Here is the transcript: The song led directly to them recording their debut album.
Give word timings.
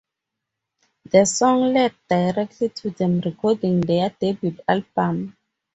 The 1.11 1.25
song 1.27 1.75
led 1.75 1.93
directly 2.09 2.69
to 2.69 2.89
them 2.89 3.19
recording 3.19 3.81
their 3.81 4.09
debut 4.19 4.57
album. 4.67 5.37